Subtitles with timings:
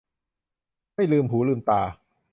[0.93, 1.81] ไม่ลืมหูลืมตา